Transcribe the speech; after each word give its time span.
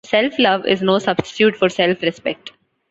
Self-love 0.03 0.65
is 0.65 0.81
no 0.81 0.97
substitute 0.97 1.55
for 1.55 1.69
self-respect. 1.69 2.53